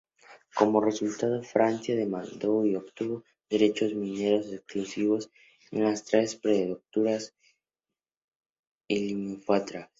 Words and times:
Como 0.55 0.81
resultado, 0.81 1.43
Francia 1.43 1.95
demandó 1.95 2.65
y 2.65 2.75
obtuvo 2.75 3.23
derechos 3.47 3.93
mineros 3.93 4.51
exclusivos 4.51 5.29
en 5.69 5.83
las 5.83 6.03
tres 6.05 6.35
prefecturas 6.37 7.35
limítrofes. 8.89 9.85